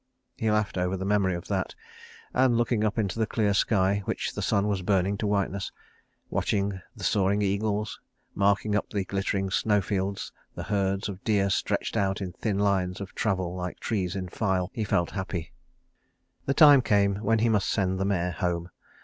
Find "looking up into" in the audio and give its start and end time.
2.57-3.19